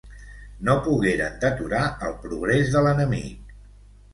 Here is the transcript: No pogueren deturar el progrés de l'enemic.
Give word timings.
No 0.69 0.75
pogueren 0.87 1.35
deturar 1.45 1.81
el 2.09 2.17
progrés 2.25 2.73
de 2.77 2.85
l'enemic. 2.89 3.57